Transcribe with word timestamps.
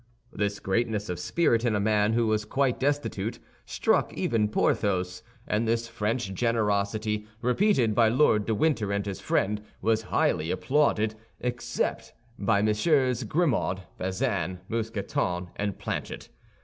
This 0.33 0.59
greatness 0.59 1.09
of 1.09 1.19
spirit 1.19 1.63
in 1.63 1.75
a 1.75 1.79
man 1.79 2.13
who 2.13 2.25
was 2.25 2.43
quite 2.43 2.79
destitute 2.79 3.37
struck 3.67 4.11
even 4.13 4.47
Porthos; 4.49 5.21
and 5.47 5.67
this 5.67 5.87
French 5.87 6.33
generosity, 6.33 7.27
repeated 7.43 7.93
by 7.93 8.09
Lord 8.09 8.47
de 8.47 8.55
Winter 8.55 8.91
and 8.91 9.05
his 9.05 9.19
friend, 9.19 9.61
was 9.79 10.01
highly 10.09 10.49
applauded, 10.49 11.13
except 11.39 12.13
by 12.39 12.63
MM. 12.63 13.27
Grimaud, 13.27 13.83
Bazin, 13.99 14.59
Mousqueton 14.67 15.49
and 15.55 15.77
Planchet. 15.77 16.29